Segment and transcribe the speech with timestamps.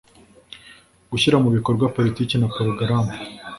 [1.11, 3.11] Gushyira mu bikorwa politiki na porogaramu